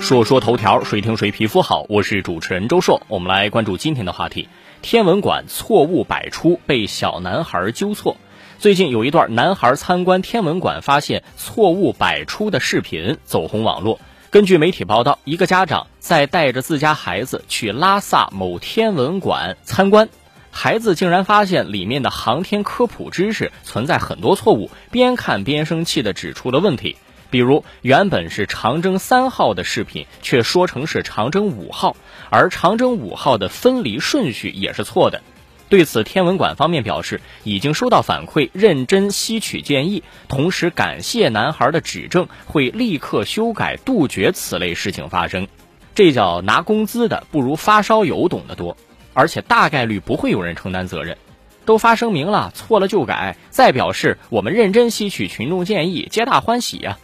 [0.00, 1.84] 说说头条，谁听谁皮肤好。
[1.88, 4.48] 我是主持人周硕，我们来关注今天的话题：
[4.80, 8.16] 天文馆错误百出，被小男孩纠错。
[8.58, 14.00] 最近有一段男孩参观天文馆发现错误百出的视频走红网络。
[14.30, 20.08] 根据媒体报道，一个家长在带着自家孩子去拉萨某天文馆参观，
[20.50, 26.96] 孩子竟然发现里面的航天科普知识存在很多错误，边看边生气地指出了问题。
[27.30, 31.96] 比如，原本是长征三号的视频，却说成是长征五号，
[32.30, 35.22] 而长征五号的分离顺序也是错的。
[35.68, 45.46] 对此，天文馆方面表示已经收到反馈，认真吸取建议，同时感谢男孩的指正，会立刻修改，杜绝此类事情发生。
[45.94, 48.78] 这叫拿工资的不如发烧友懂得多，
[49.12, 51.18] 而且大概率不会有人承担责任。
[51.66, 56.96] 都发声明了，错了就改，再表示我们认真吸取群众建议，皆大欢喜呀。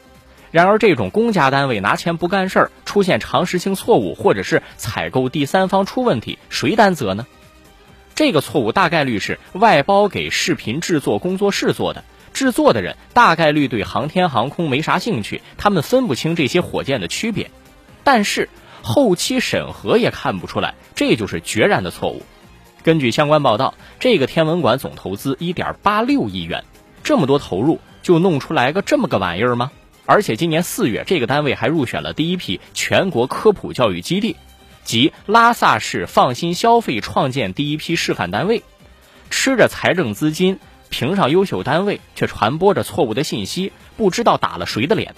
[0.54, 7.26] 然而，这种公家单位拿钱不干事儿，出现常识性错误，或者是采购第三方出问题，谁担责呢？
[8.14, 17.50] 这个错误大概率是外包给视频制作工作室做的，制作的人大概率对航天航空没啥兴趣，他们分不清这些火箭的区别。
[18.04, 18.48] 但是
[18.80, 22.22] 后期审核也看不出来，这就是决然的错误。
[22.84, 26.62] 根据相关报道，这个天文馆总投资一点八六亿元，
[27.02, 29.72] 这么多投入就弄出来个这么个玩意儿吗？
[30.06, 34.36] 而且今年四月，这个单位还入选了第一批全国科普教育基地，
[34.84, 38.62] 即拉萨市放心消费创建第一批示范单位，
[39.30, 40.58] 吃着财政资金
[40.90, 45.14] 评上优秀单位，却传播着错误的信息，不知道打了谁的脸。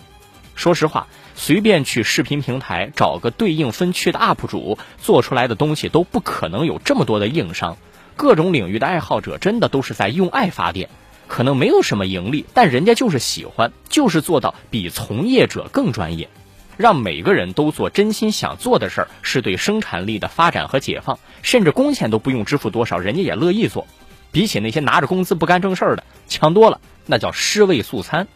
[0.55, 7.77] 说实话，随便去视频平台找个对应分区的 UP 主做出来的东西，都不可能有这么多的硬伤。
[8.15, 10.89] 各种领域的爱好者真的都是在用爱发电。
[11.29, 16.29] 可能没有什么盈利，但人家就是喜欢，就是做到比从业者更专业，
[16.77, 21.19] 让每个人都做真心想做的事儿，是对生产力的发展和解放。
[21.43, 23.87] 甚至工钱都不用支付多少，人家也乐意做。
[24.33, 26.81] 比起那些拿着工资不干正事儿的，强多了。
[27.07, 28.27] 那叫尸位素餐。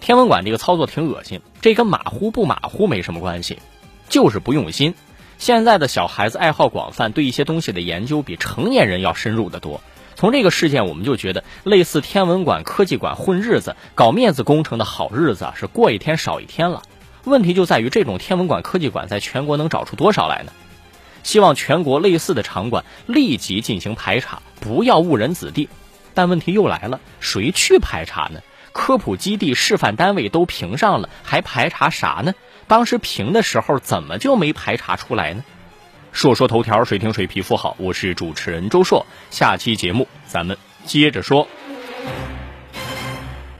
[0.00, 3.58] 天文馆这个操作挺恶心，这跟马虎不马虎没什么关系，
[4.08, 4.94] 就是不用心。
[5.38, 9.80] 现在的小孩子爱好广泛，对一些东西的研究比成年人要深入的多。
[10.16, 16.82] 从这个事件，我们就觉得类似天文馆、科技馆混日子、搞面子工程的好日子是过一天少一天了。
[17.24, 20.52] 问题就在于这种天文馆、科技馆在全国能找出多少来呢？
[21.22, 25.68] 希望全国类似的场馆立即进行排查，不要误人子弟。
[26.12, 28.40] 但问题又来了，谁去排查呢？
[28.72, 32.34] 科普基地、示范单位都评上了，还排查啥呢？
[32.66, 35.44] 当时评的时候怎么就没排查出来呢？
[36.14, 37.74] 硕说头条，谁听谁皮肤好。
[37.76, 41.46] 我是主持人周硕，下期节目咱们接着说。